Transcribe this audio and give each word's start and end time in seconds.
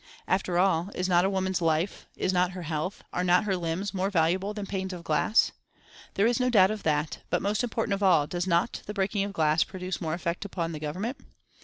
"After 0.27 0.57
all, 0.57 0.89
is 0.95 1.07
not 1.07 1.25
a 1.25 1.29
woman's 1.29 1.61
life, 1.61 2.07
is 2.15 2.33
not 2.33 2.53
her 2.53 2.63
health, 2.63 3.03
are 3.13 3.23
not 3.23 3.43
her 3.43 3.55
limbs 3.55 3.93
more 3.93 4.09
valuable 4.09 4.51
than 4.51 4.65
panes 4.65 4.93
of 4.93 5.03
glass? 5.03 5.51
There 6.15 6.25
is 6.25 6.39
no 6.39 6.49
doubt 6.49 6.71
of 6.71 6.81
that, 6.81 7.19
but 7.29 7.39
most 7.39 7.63
important 7.63 7.93
of 7.93 8.01
all, 8.01 8.25
does 8.25 8.47
not 8.47 8.81
the 8.87 8.95
breaking 8.95 9.23
of 9.25 9.31
glass 9.31 9.63
produce 9.63 10.01
more 10.01 10.15
effect 10.15 10.43
upon 10.43 10.71
the 10.71 10.79
Government? 10.79 11.17